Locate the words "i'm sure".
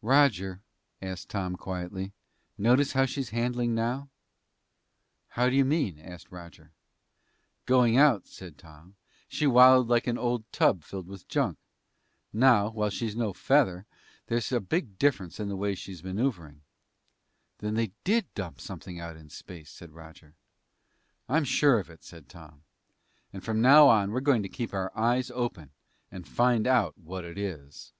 21.28-21.78